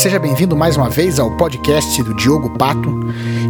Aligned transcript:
seja 0.00 0.18
bem-vindo 0.18 0.56
mais 0.56 0.78
uma 0.78 0.88
vez 0.88 1.18
ao 1.18 1.36
podcast 1.36 2.02
do 2.02 2.14
Diogo 2.14 2.56
Pato. 2.56 2.90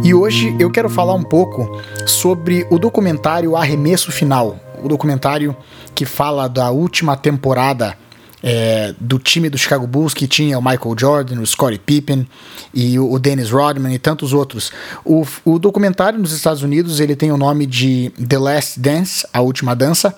E 0.03 0.13
hoje 0.13 0.53
eu 0.59 0.69
quero 0.69 0.89
falar 0.89 1.13
um 1.13 1.23
pouco 1.23 1.81
sobre 2.05 2.67
o 2.69 2.77
documentário 2.77 3.55
Arremesso 3.55 4.11
Final, 4.11 4.59
o 4.83 4.89
documentário 4.89 5.55
que 5.95 6.05
fala 6.05 6.49
da 6.49 6.69
última 6.69 7.15
temporada 7.15 7.97
é, 8.43 8.93
do 8.99 9.17
time 9.17 9.49
do 9.49 9.57
Chicago 9.57 9.87
Bulls 9.87 10.13
que 10.13 10.27
tinha 10.27 10.59
o 10.59 10.61
Michael 10.61 10.93
Jordan, 10.99 11.39
o 11.39 11.47
Scottie 11.47 11.79
Pippen 11.79 12.27
e 12.73 12.99
o, 12.99 13.17
Dennis 13.17 13.49
Rodman 13.49 13.95
e 13.95 13.97
tantos 13.97 14.33
outros. 14.33 14.73
O, 15.05 15.25
o 15.45 15.57
documentário 15.57 16.19
nos 16.19 16.33
Estados 16.33 16.63
Unidos 16.63 16.99
ele 16.99 17.15
tem 17.15 17.31
o 17.31 17.37
nome 17.37 17.65
de 17.65 18.11
The 18.27 18.37
Last 18.37 18.77
Dance, 18.77 19.25
a 19.31 19.39
última 19.39 19.73
dança 19.73 20.13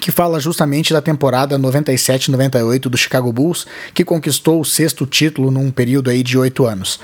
que 0.00 0.10
fala 0.10 0.40
justamente 0.40 0.92
da 0.92 1.00
temporada 1.00 1.58
97-98 1.58 2.80
do 2.82 2.96
Chicago 2.96 3.32
Bulls, 3.32 3.66
que 3.94 4.04
conquistou 4.04 4.60
o 4.60 4.64
sexto 4.64 5.06
título 5.06 5.50
num 5.50 5.70
período 5.70 6.10
aí 6.10 6.22
de 6.22 6.38
oito 6.38 6.64
anos. 6.64 7.00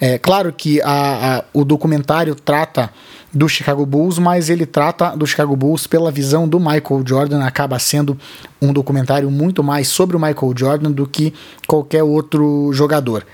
É 0.00 0.18
claro 0.18 0.52
que 0.52 0.80
a, 0.82 1.38
a, 1.38 1.44
o 1.52 1.64
documentário 1.64 2.34
trata 2.34 2.90
do 3.32 3.48
Chicago 3.48 3.84
Bulls, 3.84 4.18
mas 4.18 4.48
ele 4.48 4.64
trata 4.64 5.16
do 5.16 5.26
Chicago 5.26 5.54
Bulls 5.54 5.86
pela 5.86 6.10
visão 6.10 6.48
do 6.48 6.58
Michael 6.58 7.02
Jordan, 7.04 7.44
acaba 7.44 7.78
sendo 7.78 8.16
um 8.60 8.72
documentário 8.72 9.30
muito 9.30 9.62
mais 9.62 9.88
sobre 9.88 10.16
o 10.16 10.20
Michael 10.20 10.54
Jordan 10.56 10.90
do 10.90 11.06
que 11.06 11.34
qualquer 11.66 12.02
outro 12.02 12.70
jogador. 12.72 13.26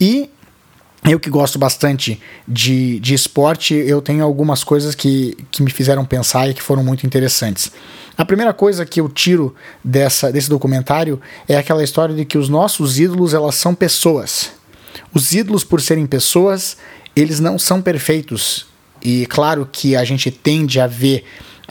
E 0.00 0.30
eu 1.04 1.18
que 1.18 1.28
gosto 1.28 1.58
bastante 1.58 2.20
de, 2.46 3.00
de 3.00 3.14
esporte, 3.14 3.74
eu 3.74 4.00
tenho 4.00 4.22
algumas 4.22 4.62
coisas 4.62 4.94
que, 4.94 5.36
que 5.50 5.62
me 5.62 5.70
fizeram 5.70 6.04
pensar 6.04 6.48
e 6.48 6.54
que 6.54 6.62
foram 6.62 6.84
muito 6.84 7.04
interessantes. 7.04 7.72
A 8.16 8.24
primeira 8.24 8.52
coisa 8.52 8.86
que 8.86 9.00
eu 9.00 9.08
tiro 9.08 9.54
dessa, 9.82 10.30
desse 10.30 10.48
documentário 10.48 11.20
é 11.48 11.56
aquela 11.56 11.82
história 11.82 12.14
de 12.14 12.24
que 12.24 12.38
os 12.38 12.48
nossos 12.48 13.00
ídolos 13.00 13.34
elas 13.34 13.56
são 13.56 13.74
pessoas. 13.74 14.52
Os 15.12 15.32
ídolos, 15.32 15.64
por 15.64 15.80
serem 15.80 16.06
pessoas, 16.06 16.76
eles 17.16 17.40
não 17.40 17.58
são 17.58 17.82
perfeitos. 17.82 18.66
E 19.02 19.26
claro 19.26 19.68
que 19.70 19.96
a 19.96 20.04
gente 20.04 20.30
tende 20.30 20.78
a 20.78 20.86
ver 20.86 21.24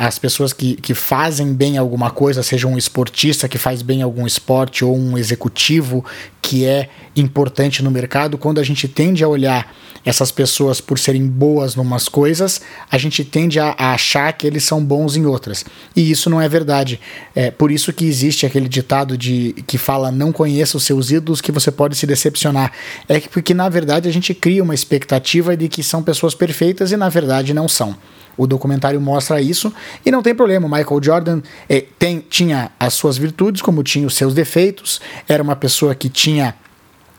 as 0.08 0.18
pessoas 0.18 0.52
que, 0.52 0.76
que 0.78 0.96
fazem 0.96 1.54
bem 1.54 1.78
alguma 1.78 2.10
coisa, 2.10 2.42
seja 2.42 2.68
um 2.68 2.76
esportista 2.76 3.48
que 3.48 3.60
faz 3.60 3.84
bem 3.84 4.02
algum 4.02 4.26
esporte 4.26 4.84
ou 4.84 4.98
um 4.98 5.16
executivo 5.16 6.04
que 6.42 6.66
é 6.66 6.90
importante 7.16 7.84
no 7.84 7.92
mercado, 7.92 8.36
quando 8.36 8.60
a 8.60 8.64
gente 8.64 8.88
tende 8.88 9.24
a 9.24 9.28
olhar 9.28 9.72
essas 10.04 10.32
pessoas 10.32 10.82
por 10.82 10.98
serem 10.98 11.28
boas 11.28 11.78
em 11.78 11.80
umas 11.80 12.10
coisas, 12.10 12.62
a 12.90 12.98
gente 12.98 13.24
tende 13.24 13.60
a, 13.60 13.76
a, 13.78 13.94
achar 13.94 14.34
que 14.34 14.48
eles 14.48 14.64
são 14.64 14.84
bons 14.84 15.16
em 15.16 15.28
outras. 15.28 15.64
E 15.96 16.10
isso 16.10 16.32
não 16.32 16.42
é 16.42 16.50
verdade. 16.50 17.00
É 17.36 17.52
por 17.52 17.72
isso 17.72 17.94
que 17.94 18.06
existe 18.06 18.44
aquele 18.44 18.68
ditado 18.68 19.16
de 19.16 19.54
que 19.68 19.78
fala 19.78 20.12
não 20.12 20.32
conheça 20.32 20.78
os 20.78 20.84
seus 20.84 21.12
ídolos 21.12 21.42
que 21.42 21.52
você 21.52 21.72
pode 21.72 21.96
se 21.96 22.08
decepcionar. 22.08 22.72
É 23.08 23.20
porque 23.20 23.54
na 23.54 23.70
verdade 23.70 24.10
a 24.10 24.12
gente 24.12 24.34
cria 24.34 24.64
uma 24.64 24.74
expectativa 24.74 25.56
de 25.56 25.70
que 25.70 25.84
são 25.84 26.02
pessoas 26.02 26.34
perfeitas 26.34 26.92
e 26.92 26.98
na 26.98 27.08
verdade 27.08 27.54
não 27.54 27.68
são. 27.68 27.96
O 28.38 28.48
documentário 28.48 29.00
mostra 29.00 29.42
isso 29.42 29.74
e 30.06 30.12
não 30.12 30.22
tem 30.22 30.34
problema. 30.34 30.68
Michael 30.68 31.04
Jordan 31.04 31.42
é, 31.68 31.86
tem, 31.98 32.20
tinha 32.20 32.72
as 32.80 32.94
suas 32.94 33.18
virtudes, 33.18 33.62
como 33.62 33.84
tinha 33.84 34.06
os 34.08 34.16
seus 34.16 34.34
defeitos. 34.34 35.02
Era 35.28 35.42
uma 35.42 35.56
pessoa 35.56 35.96
que 35.96 36.10
tinha 36.10 36.56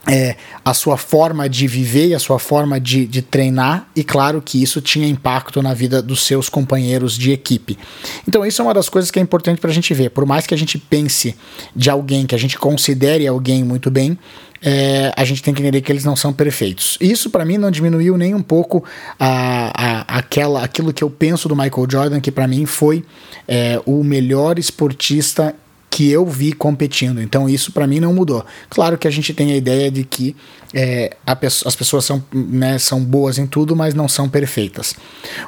é, 0.06 0.36
a 0.64 0.74
sua 0.74 0.96
forma 0.96 1.48
de 1.48 1.66
viver 1.66 2.08
e 2.08 2.14
a 2.14 2.18
sua 2.18 2.38
forma 2.38 2.80
de, 2.80 3.06
de 3.06 3.22
treinar, 3.22 3.88
e 3.94 4.02
claro 4.02 4.42
que 4.42 4.62
isso 4.62 4.80
tinha 4.80 5.06
impacto 5.06 5.62
na 5.62 5.74
vida 5.74 6.02
dos 6.02 6.24
seus 6.24 6.48
companheiros 6.48 7.16
de 7.16 7.30
equipe. 7.30 7.78
Então, 8.26 8.44
isso 8.44 8.60
é 8.60 8.64
uma 8.64 8.74
das 8.74 8.88
coisas 8.88 9.10
que 9.10 9.18
é 9.18 9.22
importante 9.22 9.60
para 9.60 9.70
a 9.70 9.74
gente 9.74 9.94
ver. 9.94 10.10
Por 10.10 10.26
mais 10.26 10.46
que 10.46 10.54
a 10.54 10.58
gente 10.58 10.76
pense 10.76 11.36
de 11.74 11.88
alguém, 11.88 12.26
que 12.26 12.34
a 12.34 12.38
gente 12.38 12.58
considere 12.58 13.26
alguém 13.26 13.62
muito 13.62 13.90
bem, 13.90 14.18
é, 14.64 15.12
a 15.16 15.24
gente 15.24 15.42
tem 15.42 15.52
que 15.52 15.60
entender 15.60 15.80
que 15.80 15.90
eles 15.90 16.04
não 16.04 16.14
são 16.14 16.32
perfeitos. 16.32 16.96
Isso, 17.00 17.30
para 17.30 17.44
mim, 17.44 17.58
não 17.58 17.70
diminuiu 17.70 18.16
nem 18.16 18.34
um 18.34 18.42
pouco 18.42 18.84
a, 19.18 19.72
a, 19.74 20.18
aquela, 20.18 20.62
aquilo 20.62 20.92
que 20.92 21.02
eu 21.02 21.10
penso 21.10 21.48
do 21.48 21.56
Michael 21.56 21.86
Jordan, 21.90 22.20
que 22.20 22.30
para 22.30 22.46
mim 22.46 22.64
foi 22.64 23.04
é, 23.46 23.80
o 23.84 24.04
melhor 24.04 24.58
esportista 24.58 25.54
que 25.92 26.10
eu 26.10 26.24
vi 26.24 26.54
competindo. 26.54 27.20
Então 27.20 27.46
isso 27.46 27.70
para 27.70 27.86
mim 27.86 28.00
não 28.00 28.14
mudou. 28.14 28.42
Claro 28.70 28.96
que 28.96 29.06
a 29.06 29.10
gente 29.10 29.34
tem 29.34 29.52
a 29.52 29.56
ideia 29.56 29.90
de 29.90 30.04
que 30.04 30.34
é, 30.72 31.14
as 31.26 31.76
pessoas 31.76 32.06
são, 32.06 32.24
né, 32.32 32.78
são 32.78 33.04
boas 33.04 33.36
em 33.36 33.46
tudo, 33.46 33.76
mas 33.76 33.92
não 33.92 34.08
são 34.08 34.26
perfeitas. 34.26 34.96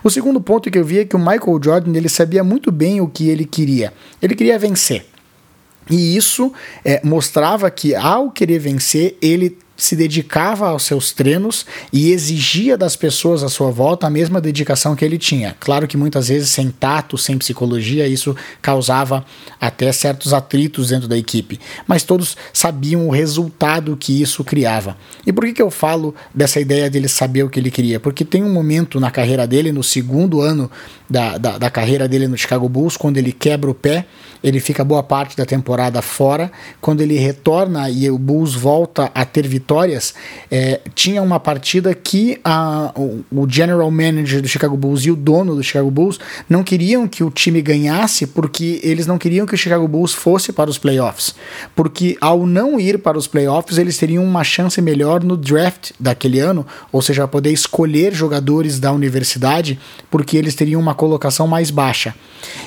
O 0.04 0.10
segundo 0.10 0.38
ponto 0.42 0.70
que 0.70 0.78
eu 0.78 0.84
vi 0.84 0.98
é 0.98 1.04
que 1.06 1.16
o 1.16 1.18
Michael 1.18 1.58
Jordan 1.64 1.96
ele 1.96 2.10
sabia 2.10 2.44
muito 2.44 2.70
bem 2.70 3.00
o 3.00 3.08
que 3.08 3.30
ele 3.30 3.46
queria. 3.46 3.94
Ele 4.20 4.34
queria 4.34 4.58
vencer. 4.58 5.06
E 5.90 6.14
isso 6.14 6.52
é, 6.84 7.00
mostrava 7.02 7.70
que, 7.70 7.94
ao 7.94 8.30
querer 8.30 8.58
vencer, 8.58 9.16
ele 9.22 9.56
se 9.84 9.94
dedicava 9.94 10.68
aos 10.68 10.84
seus 10.84 11.12
treinos 11.12 11.66
e 11.92 12.10
exigia 12.10 12.76
das 12.76 12.96
pessoas 12.96 13.42
à 13.42 13.48
sua 13.48 13.70
volta 13.70 14.06
a 14.06 14.10
mesma 14.10 14.40
dedicação 14.40 14.96
que 14.96 15.04
ele 15.04 15.18
tinha. 15.18 15.54
Claro 15.60 15.86
que 15.86 15.96
muitas 15.96 16.28
vezes 16.28 16.48
sem 16.48 16.70
tato, 16.70 17.18
sem 17.18 17.36
psicologia, 17.36 18.06
isso 18.06 18.34
causava 18.62 19.24
até 19.60 19.92
certos 19.92 20.32
atritos 20.32 20.88
dentro 20.88 21.06
da 21.06 21.18
equipe, 21.18 21.60
mas 21.86 22.02
todos 22.02 22.36
sabiam 22.52 23.06
o 23.06 23.10
resultado 23.10 23.96
que 23.96 24.22
isso 24.22 24.42
criava. 24.42 24.96
E 25.26 25.32
por 25.32 25.44
que, 25.44 25.52
que 25.52 25.62
eu 25.62 25.70
falo 25.70 26.14
dessa 26.34 26.58
ideia 26.60 26.88
dele 26.88 27.08
saber 27.08 27.42
o 27.42 27.50
que 27.50 27.60
ele 27.60 27.70
queria? 27.70 28.00
Porque 28.00 28.24
tem 28.24 28.42
um 28.42 28.52
momento 28.52 28.98
na 28.98 29.10
carreira 29.10 29.46
dele, 29.46 29.70
no 29.70 29.82
segundo 29.82 30.40
ano 30.40 30.70
da, 31.08 31.36
da, 31.36 31.58
da 31.58 31.70
carreira 31.70 32.08
dele 32.08 32.26
no 32.26 32.38
Chicago 32.38 32.68
Bulls, 32.68 32.96
quando 32.96 33.18
ele 33.18 33.32
quebra 33.32 33.70
o 33.70 33.74
pé, 33.74 34.06
ele 34.42 34.60
fica 34.60 34.84
boa 34.84 35.02
parte 35.02 35.36
da 35.36 35.44
temporada 35.44 36.00
fora, 36.02 36.50
quando 36.80 37.00
ele 37.00 37.16
retorna 37.18 37.88
e 37.90 38.10
o 38.10 38.18
Bulls 38.18 38.54
volta 38.54 39.10
a 39.14 39.24
ter 39.24 39.46
vitória 39.46 39.73
vitórias, 39.74 40.14
é, 40.50 40.80
tinha 40.94 41.20
uma 41.20 41.40
partida 41.40 41.92
que 41.94 42.38
a, 42.44 42.92
o, 42.94 43.46
general 43.48 43.90
manager 43.90 44.40
do 44.40 44.48
Chicago 44.48 44.76
Bulls 44.76 45.04
e 45.04 45.10
o 45.10 45.16
dono 45.16 45.56
do 45.56 45.62
Chicago 45.62 45.90
Bulls 45.90 46.18
não 46.48 46.62
queriam 46.62 47.08
que 47.08 47.24
o 47.24 47.30
time 47.30 47.60
ganhasse 47.60 48.26
porque 48.26 48.80
eles 48.82 49.06
não 49.06 49.18
queriam 49.18 49.46
que 49.46 49.54
o 49.54 49.58
Chicago 49.58 49.88
Bulls 49.88 50.12
fosse 50.12 50.52
para 50.52 50.70
os 50.70 50.78
playoffs. 50.78 51.34
Porque 51.74 52.16
ao 52.20 52.46
não 52.46 52.78
ir 52.78 52.98
para 52.98 53.18
os 53.18 53.26
playoffs, 53.26 53.78
eles 53.78 53.98
teriam 53.98 54.24
uma 54.24 54.44
chance 54.44 54.80
melhor 54.80 55.24
no 55.24 55.36
draft 55.36 55.90
daquele 55.98 56.38
ano, 56.38 56.64
ou 56.92 57.02
seja, 57.02 57.26
poder 57.26 57.50
escolher 57.50 58.14
jogadores 58.14 58.78
da 58.78 58.92
universidade, 58.92 59.78
porque 60.10 60.36
eles 60.36 60.54
teriam 60.54 60.80
uma 60.80 60.94
colocação 60.94 61.46
mais 61.48 61.70
baixa. 61.70 62.14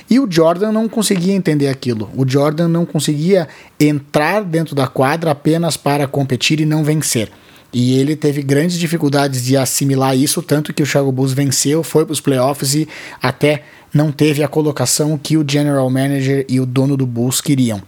E 0.09 0.19
o 0.19 0.27
Jordan 0.29 0.71
não 0.71 0.89
conseguia 0.89 1.33
entender 1.33 1.67
aquilo. 1.67 2.09
O 2.15 2.27
Jordan 2.27 2.67
não 2.67 2.85
conseguia 2.85 3.47
entrar 3.79 4.43
dentro 4.43 4.75
da 4.75 4.87
quadra 4.87 5.31
apenas 5.31 5.77
para 5.77 6.07
competir 6.07 6.59
e 6.59 6.65
não 6.65 6.83
vencer. 6.83 7.29
E 7.73 7.99
ele 7.99 8.15
teve 8.15 8.41
grandes 8.41 8.79
dificuldades 8.79 9.43
de 9.43 9.57
assimilar 9.57 10.15
isso, 10.17 10.41
tanto 10.41 10.73
que 10.73 10.81
o 10.81 10.85
Chicago 10.85 11.11
Bulls 11.11 11.33
venceu, 11.33 11.83
foi 11.83 12.05
para 12.05 12.13
os 12.13 12.21
playoffs 12.21 12.73
e 12.73 12.87
até 13.21 13.63
não 13.93 14.11
teve 14.11 14.43
a 14.43 14.47
colocação 14.47 15.17
que 15.17 15.37
o 15.37 15.45
general 15.47 15.89
manager 15.89 16.45
e 16.47 16.59
o 16.59 16.65
dono 16.65 16.95
do 16.95 17.05
Bulls 17.05 17.41
queriam. 17.41 17.81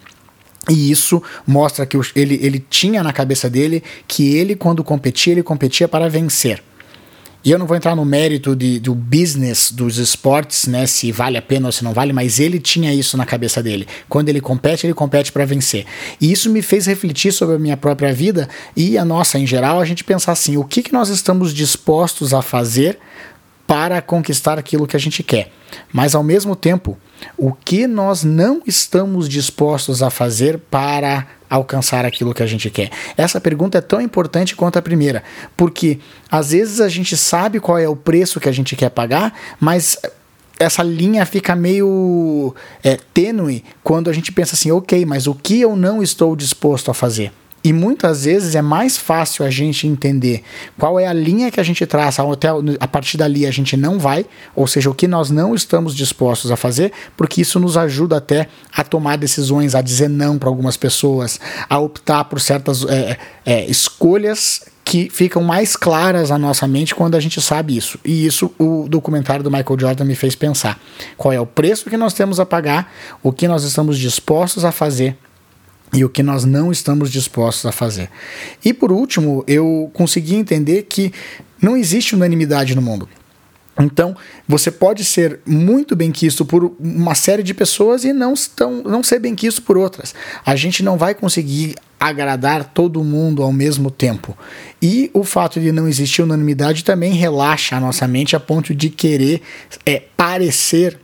E 0.70 0.92
isso 0.92 1.24
mostra 1.48 1.86
que 1.86 1.98
ele, 2.16 2.40
ele 2.42 2.64
tinha 2.70 3.02
na 3.02 3.14
cabeça 3.14 3.50
dele 3.50 3.82
que 4.08 4.36
ele, 4.36 4.56
quando 4.56 4.84
competia, 4.84 5.34
ele 5.34 5.44
competia 5.44 5.88
para 5.88 6.10
vencer. 6.10 6.62
E 7.44 7.52
eu 7.52 7.58
não 7.58 7.66
vou 7.66 7.78
entrar 7.78 7.96
no 7.96 8.04
mérito 8.04 8.56
de, 8.56 8.80
do 8.80 8.94
business 8.94 9.72
dos 9.72 9.98
esportes, 9.98 10.68
né? 10.68 10.86
Se 10.86 11.12
vale 11.12 11.38
a 11.38 11.42
pena 11.42 11.68
ou 11.68 11.72
se 11.72 11.84
não 11.84 11.94
vale, 11.94 12.12
mas 12.12 12.40
ele 12.40 12.60
tinha 12.60 12.94
isso 12.94 13.16
na 13.16 13.26
cabeça 13.26 13.64
dele. 13.64 13.88
Quando 14.10 14.28
ele 14.28 14.42
compete, 14.42 14.86
ele 14.86 14.94
compete 14.94 15.32
para 15.32 15.46
vencer. 15.46 15.86
E 16.20 16.32
isso 16.32 16.50
me 16.50 16.62
fez 16.62 16.86
refletir 16.86 17.32
sobre 17.32 17.56
a 17.56 17.60
minha 17.60 17.78
própria 17.78 18.14
vida 18.14 18.50
e 18.76 18.98
a 18.98 19.06
nossa 19.06 19.40
em 19.40 19.48
geral, 19.48 19.80
a 19.80 19.86
gente 19.86 20.04
pensar 20.04 20.34
assim: 20.34 20.58
o 20.58 20.66
que, 20.66 20.84
que 20.84 20.92
nós 20.92 21.08
estamos 21.10 21.54
dispostos 21.54 22.34
a 22.34 22.42
fazer 22.42 23.00
para 23.70 24.02
conquistar 24.02 24.58
aquilo 24.58 24.88
que 24.88 24.96
a 24.96 25.00
gente 25.00 25.22
quer. 25.22 25.52
Mas 25.94 26.16
ao 26.16 26.24
mesmo 26.24 26.56
tempo, 26.56 26.98
o 27.38 27.54
que 27.54 27.88
nós 27.88 28.24
não 28.24 28.62
estamos 28.66 29.28
dispostos 29.28 30.02
a 30.04 30.10
fazer 30.10 30.60
para 30.70 31.28
alcançar 31.50 32.06
aquilo 32.06 32.34
que 32.34 32.44
a 32.44 32.48
gente 32.48 32.70
quer? 32.70 32.90
Essa 33.18 33.42
pergunta 33.42 33.78
é 33.78 33.82
tão 33.82 34.02
importante 34.02 34.56
quanto 34.56 34.78
a 34.78 34.82
primeira, 34.82 35.24
porque 35.56 36.00
às 36.30 36.52
vezes 36.52 36.80
a 36.80 36.90
gente 36.90 37.16
sabe 37.18 37.60
qual 37.60 37.78
é 37.78 37.88
o 37.88 37.96
preço 37.96 38.40
que 38.40 38.50
a 38.50 38.52
gente 38.52 38.76
quer 38.76 38.90
pagar, 38.90 39.34
mas 39.60 39.98
essa 40.60 40.84
linha 40.84 41.26
fica 41.26 41.56
meio 41.56 42.54
é, 42.84 42.98
tênue 43.14 43.64
quando 43.82 44.10
a 44.10 44.14
gente 44.14 44.32
pensa 44.32 44.56
assim, 44.56 44.72
ok, 44.72 45.06
mas 45.06 45.26
o 45.26 45.34
que 45.34 45.62
eu 45.62 45.76
não 45.76 46.04
estou 46.04 46.36
disposto 46.36 46.92
a 46.92 46.94
fazer? 46.94 47.32
E 47.64 47.74
muitas 47.74 48.24
vezes 48.24 48.56
é 48.56 48.62
mais 48.62 48.98
fácil 48.98 49.46
a 49.46 49.50
gente 49.50 49.86
entender 49.86 50.44
qual 50.78 51.00
é 51.00 51.08
a 51.08 51.14
linha 51.14 51.52
que 51.52 51.60
a 51.60 51.64
gente 51.64 51.86
traça, 51.86 52.24
até 52.24 52.48
a 52.80 52.88
partir 52.88 53.18
dali 53.18 53.46
a 53.46 53.52
gente 53.52 53.76
não 53.76 54.00
vai, 54.00 54.26
ou 54.56 54.66
seja, 54.66 54.90
o 54.90 54.94
que 54.94 55.08
nós 55.08 55.30
não 55.30 55.54
estamos 55.54 55.96
dispostos 55.96 56.52
a 56.52 56.56
fazer, 56.56 56.92
porque 57.18 57.42
isso 57.42 57.60
nos 57.60 57.76
ajuda 57.76 58.18
até 58.18 58.48
a 58.74 58.84
tomar 58.84 59.18
decisões, 59.18 59.76
a 59.76 59.82
dizer 59.82 60.10
não 60.10 60.38
para 60.38 60.48
algumas 60.48 60.78
pessoas, 60.78 61.40
a 61.70 61.78
optar 61.80 62.24
por 62.26 62.40
certas 62.40 62.86
é, 62.86 63.18
é, 63.46 63.66
escolhas 63.66 64.62
que 64.90 65.08
ficam 65.08 65.44
mais 65.44 65.76
claras 65.76 66.32
à 66.32 66.38
nossa 66.38 66.68
mente 66.68 66.96
quando 66.96 67.14
a 67.14 67.20
gente 67.20 67.40
sabe 67.40 67.78
isso. 67.78 68.00
E 68.04 68.26
isso 68.26 68.52
o 68.58 68.88
documentário 68.90 69.44
do 69.44 69.52
Michael 69.52 69.80
Jordan 69.80 70.04
me 70.04 70.16
fez 70.16 70.34
pensar. 70.34 70.80
Qual 71.16 71.32
é 71.32 71.40
o 71.40 71.46
preço 71.46 71.90
que 71.92 71.98
nós 71.98 72.14
temos 72.14 72.40
a 72.40 72.46
pagar, 72.46 72.92
o 73.22 73.32
que 73.32 73.48
nós 73.48 73.64
estamos 73.64 74.00
dispostos 74.00 74.66
a 74.66 74.72
fazer 74.72 75.16
e 75.94 76.06
o 76.06 76.10
que 76.10 76.22
nós 76.22 76.46
não 76.46 76.72
estamos 76.72 77.12
dispostos 77.12 77.66
a 77.66 77.72
fazer. 77.72 78.10
E 78.64 78.74
por 78.74 78.92
último, 78.92 79.44
eu 79.48 79.90
consegui 79.94 80.36
entender 80.36 80.84
que 80.84 81.12
não 81.62 81.76
existe 81.76 82.16
unanimidade 82.16 82.76
no 82.76 82.82
mundo. 82.82 83.08
Então, 83.80 84.16
você 84.46 84.70
pode 84.70 85.06
ser 85.06 85.40
muito 85.46 85.96
bem 85.96 86.12
quisto 86.12 86.46
por 86.46 86.76
uma 86.78 87.16
série 87.16 87.42
de 87.42 87.54
pessoas 87.54 88.04
e 88.04 88.12
não, 88.12 88.34
estão, 88.34 88.84
não 88.84 89.02
ser 89.02 89.20
bem 89.20 89.34
quisto 89.34 89.62
por 89.62 89.78
outras. 89.78 90.14
A 90.46 90.56
gente 90.56 90.84
não 90.84 90.98
vai 90.98 91.16
conseguir 91.16 91.76
agradar 91.98 92.66
todo 92.74 93.04
mundo 93.04 93.42
ao 93.42 93.54
mesmo 93.54 93.90
tempo. 93.90 94.38
E 94.82 95.10
o 95.14 95.24
fato 95.24 95.62
de 95.62 95.72
não 95.72 95.88
existir 95.88 96.22
unanimidade 96.22 96.84
também 96.84 97.14
relaxa 97.14 97.78
a 97.78 97.80
nossa 97.80 98.06
mente 98.06 98.36
a 98.36 98.40
ponto 98.40 98.76
de 98.76 98.90
querer 98.90 99.42
é, 99.86 100.04
parecer 100.16 101.00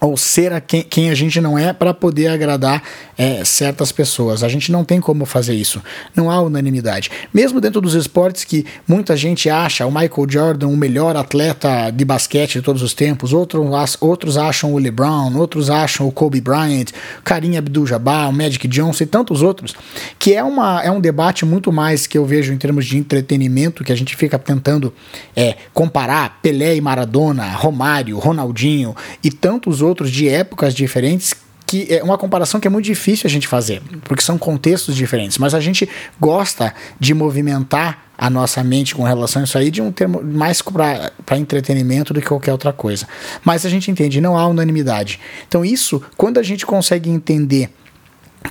ou 0.00 0.16
ser 0.16 0.52
a 0.52 0.60
quem, 0.60 0.82
quem, 0.82 1.10
a 1.10 1.14
gente 1.14 1.40
não 1.40 1.58
é 1.58 1.72
para 1.72 1.92
poder 1.92 2.28
agradar 2.28 2.82
é, 3.18 3.44
certas 3.44 3.92
pessoas. 3.92 4.42
A 4.42 4.48
gente 4.48 4.72
não 4.72 4.82
tem 4.82 4.98
como 4.98 5.26
fazer 5.26 5.54
isso. 5.54 5.82
Não 6.16 6.30
há 6.30 6.40
unanimidade. 6.40 7.10
Mesmo 7.34 7.60
dentro 7.60 7.80
dos 7.80 7.94
esportes 7.94 8.44
que 8.44 8.64
muita 8.88 9.14
gente 9.14 9.50
acha 9.50 9.84
o 9.84 9.90
Michael 9.90 10.26
Jordan 10.28 10.68
o 10.68 10.76
melhor 10.76 11.16
atleta 11.16 11.90
de 11.90 12.04
basquete 12.04 12.54
de 12.54 12.62
todos 12.62 12.80
os 12.82 12.94
tempos, 12.94 13.34
outros, 13.34 13.62
outros 14.00 14.38
acham 14.38 14.72
o 14.72 14.78
LeBron, 14.78 15.36
outros 15.36 15.68
acham 15.68 16.08
o 16.08 16.12
Kobe 16.12 16.40
Bryant, 16.40 16.86
Karim 17.22 17.58
Abdul-Jabbar, 17.58 18.30
o 18.30 18.32
Magic 18.32 18.66
Johnson 18.68 19.04
e 19.04 19.06
tantos 19.06 19.42
outros, 19.42 19.74
que 20.18 20.34
é, 20.34 20.42
uma, 20.42 20.82
é 20.82 20.90
um 20.90 21.00
debate 21.00 21.44
muito 21.44 21.70
mais 21.70 22.06
que 22.06 22.16
eu 22.16 22.24
vejo 22.24 22.54
em 22.54 22.56
termos 22.56 22.86
de 22.86 22.96
entretenimento, 22.96 23.84
que 23.84 23.92
a 23.92 23.96
gente 23.96 24.16
fica 24.16 24.38
tentando 24.38 24.94
é, 25.36 25.56
comparar 25.74 26.40
Pelé 26.40 26.76
e 26.76 26.80
Maradona, 26.80 27.50
Romário, 27.50 28.18
Ronaldinho 28.18 28.96
e 29.22 29.30
tantos 29.30 29.82
outros 29.82 29.89
outros 29.90 30.10
de 30.10 30.28
épocas 30.28 30.74
diferentes 30.74 31.34
que 31.70 31.86
é 31.88 32.02
uma 32.02 32.18
comparação 32.18 32.58
que 32.58 32.66
é 32.66 32.70
muito 32.70 32.86
difícil 32.86 33.28
a 33.28 33.30
gente 33.30 33.46
fazer, 33.46 33.80
porque 34.02 34.24
são 34.24 34.36
contextos 34.36 34.96
diferentes, 34.96 35.38
mas 35.38 35.54
a 35.54 35.60
gente 35.60 35.88
gosta 36.18 36.74
de 36.98 37.14
movimentar 37.14 38.06
a 38.18 38.28
nossa 38.28 38.64
mente 38.64 38.92
com 38.92 39.04
relação 39.04 39.40
a 39.40 39.44
isso 39.44 39.56
aí 39.56 39.70
de 39.70 39.80
um 39.80 39.92
termo 39.92 40.20
mais 40.20 40.60
para 40.60 41.38
entretenimento 41.38 42.12
do 42.12 42.20
que 42.20 42.26
qualquer 42.26 42.50
outra 42.50 42.72
coisa. 42.72 43.06
Mas 43.44 43.64
a 43.64 43.70
gente 43.70 43.88
entende, 43.88 44.20
não 44.20 44.36
há 44.36 44.48
unanimidade. 44.48 45.20
Então, 45.46 45.64
isso, 45.64 46.02
quando 46.16 46.38
a 46.38 46.42
gente 46.42 46.66
consegue 46.66 47.08
entender 47.08 47.70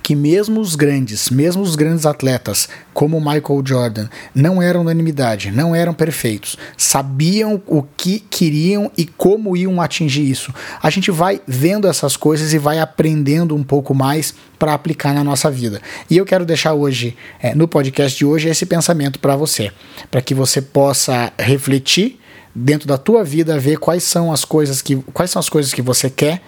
que 0.03 0.15
mesmo 0.15 0.62
os 0.62 0.75
grandes, 0.75 1.30
mesmo 1.30 1.63
os 1.63 1.75
grandes 1.75 2.06
atletas, 2.06 2.69
como 2.94 3.19
Michael 3.19 3.63
Jordan, 3.65 4.07
não 4.36 4.62
eram 4.62 4.81
unanimidade, 4.81 5.51
não 5.51 5.75
eram 5.75 5.94
perfeitos, 5.94 6.57
sabiam 6.77 7.62
o 7.65 7.81
que 7.81 8.19
queriam 8.19 8.91
e 8.97 9.06
como 9.06 9.57
iam 9.57 9.81
atingir 9.81 10.30
isso. 10.30 10.53
A 10.81 10.89
gente 10.89 11.09
vai 11.09 11.41
vendo 11.47 11.88
essas 11.88 12.15
coisas 12.15 12.53
e 12.53 12.59
vai 12.59 12.80
aprendendo 12.80 13.56
um 13.56 13.63
pouco 13.63 13.95
mais 13.95 14.33
para 14.59 14.74
aplicar 14.74 15.13
na 15.13 15.24
nossa 15.24 15.50
vida. 15.50 15.81
E 16.09 16.18
eu 16.18 16.25
quero 16.25 16.45
deixar 16.45 16.74
hoje, 16.74 17.18
é, 17.41 17.56
no 17.56 17.68
podcast 17.68 18.18
de 18.18 18.25
hoje, 18.25 18.47
esse 18.50 18.65
pensamento 18.65 19.19
para 19.19 19.36
você, 19.36 19.71
para 20.12 20.21
que 20.21 20.36
você 20.36 20.62
possa 20.62 21.33
refletir 21.39 22.19
dentro 22.53 22.88
da 22.88 22.97
tua 22.97 23.24
vida, 23.24 23.57
ver 23.57 23.77
quais 23.77 24.03
são 24.03 24.31
as 24.31 24.44
coisas 24.44 24.81
que, 24.81 24.97
quais 25.13 25.31
são 25.31 25.39
as 25.39 25.50
coisas 25.50 25.74
que 25.74 25.81
você 25.81 26.09
quer 26.09 26.41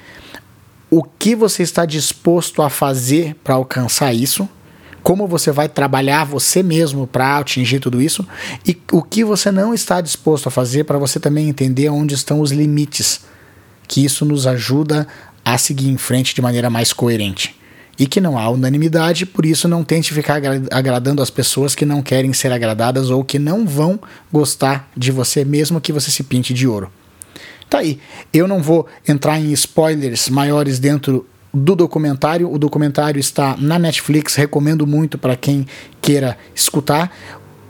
o 0.93 1.01
que 1.01 1.33
você 1.33 1.63
está 1.63 1.85
disposto 1.85 2.61
a 2.61 2.69
fazer 2.69 3.33
para 3.41 3.55
alcançar 3.55 4.13
isso, 4.13 4.47
como 5.01 5.25
você 5.25 5.49
vai 5.49 5.69
trabalhar 5.69 6.25
você 6.25 6.61
mesmo 6.61 7.07
para 7.07 7.37
atingir 7.37 7.79
tudo 7.79 8.01
isso 8.01 8.27
e 8.67 8.77
o 8.91 9.01
que 9.01 9.23
você 9.23 9.49
não 9.49 9.73
está 9.73 10.01
disposto 10.01 10.47
a 10.47 10.51
fazer 10.51 10.83
para 10.83 10.99
você 10.99 11.17
também 11.17 11.47
entender 11.47 11.89
onde 11.89 12.13
estão 12.13 12.41
os 12.41 12.51
limites, 12.51 13.21
que 13.87 14.03
isso 14.03 14.25
nos 14.25 14.45
ajuda 14.45 15.07
a 15.45 15.57
seguir 15.57 15.89
em 15.89 15.97
frente 15.97 16.35
de 16.35 16.41
maneira 16.41 16.69
mais 16.69 16.91
coerente. 16.91 17.55
E 17.97 18.05
que 18.05 18.19
não 18.19 18.37
há 18.37 18.49
unanimidade, 18.49 19.25
por 19.25 19.45
isso 19.45 19.67
não 19.67 19.83
tente 19.83 20.13
ficar 20.13 20.41
agradando 20.71 21.21
as 21.21 21.29
pessoas 21.29 21.73
que 21.73 21.85
não 21.85 22.01
querem 22.01 22.33
ser 22.33 22.51
agradadas 22.51 23.09
ou 23.09 23.23
que 23.23 23.39
não 23.39 23.65
vão 23.65 23.99
gostar 24.31 24.89
de 24.95 25.11
você, 25.11 25.45
mesmo 25.45 25.79
que 25.79 25.93
você 25.93 26.11
se 26.11 26.23
pinte 26.23 26.53
de 26.53 26.67
ouro. 26.67 26.91
Tá 27.71 27.79
aí. 27.79 27.99
Eu 28.33 28.49
não 28.49 28.61
vou 28.61 28.85
entrar 29.07 29.39
em 29.39 29.53
spoilers 29.53 30.27
maiores 30.27 30.77
dentro 30.77 31.25
do 31.53 31.73
documentário. 31.73 32.51
O 32.51 32.59
documentário 32.59 33.17
está 33.17 33.55
na 33.57 33.79
Netflix, 33.79 34.35
recomendo 34.35 34.85
muito 34.85 35.17
para 35.17 35.37
quem 35.37 35.65
queira 36.01 36.37
escutar. 36.53 37.15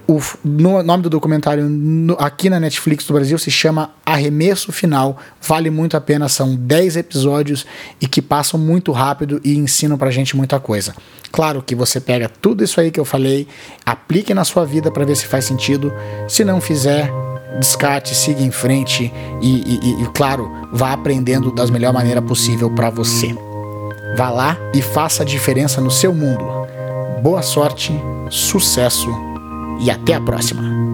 O 0.08 0.20
no, 0.44 0.82
nome 0.82 1.04
do 1.04 1.10
documentário 1.10 1.70
no, 1.70 2.16
aqui 2.20 2.50
na 2.50 2.60
Netflix 2.60 3.06
do 3.06 3.14
Brasil 3.14 3.38
se 3.38 3.52
chama 3.52 3.92
Arremesso 4.04 4.72
Final. 4.72 5.20
Vale 5.40 5.70
muito 5.70 5.96
a 5.96 6.02
pena, 6.02 6.28
são 6.28 6.56
10 6.56 6.96
episódios 6.96 7.64
e 8.02 8.08
que 8.08 8.24
passam 8.24 8.60
muito 8.60 8.92
rápido 8.92 9.40
e 9.44 9.56
ensinam 9.56 10.00
pra 10.00 10.10
gente 10.10 10.36
muita 10.36 10.60
coisa. 10.60 10.96
Claro 11.32 11.62
que 11.62 11.76
você 11.76 12.02
pega 12.02 12.28
tudo 12.28 12.64
isso 12.64 12.82
aí 12.82 12.90
que 12.90 13.00
eu 13.00 13.06
falei, 13.06 13.48
aplique 13.86 14.34
na 14.34 14.44
sua 14.44 14.66
vida 14.66 14.90
para 14.90 15.06
ver 15.06 15.16
se 15.16 15.28
faz 15.28 15.46
sentido. 15.46 15.94
Se 16.28 16.44
não 16.44 16.60
fizer, 16.60 17.12
descarte, 17.60 18.16
siga 18.16 18.42
em 18.42 18.52
frente 18.52 19.12
e, 19.42 19.48
e, 19.50 20.04
e 20.04 20.06
claro, 20.14 20.52
vá 20.72 20.94
aprendendo 20.94 21.52
das 21.52 21.70
melhor 21.70 21.94
maneira 21.94 22.22
possível 22.22 22.70
para 22.70 22.90
você. 22.90 23.36
Vá 24.18 24.30
lá 24.30 24.58
e 24.74 24.82
faça 24.82 25.24
a 25.24 25.26
diferença 25.26 25.80
no 25.80 25.92
seu 25.92 26.14
mundo. 26.14 26.44
Boa 27.22 27.42
sorte, 27.42 27.94
sucesso 28.30 29.10
e 29.80 29.90
até 29.90 30.16
a 30.16 30.22
próxima! 30.22 30.91